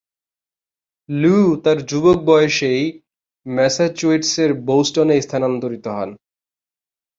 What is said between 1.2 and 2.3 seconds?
লু তার যুবক